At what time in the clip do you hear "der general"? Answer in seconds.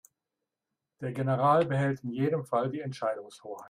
1.01-1.63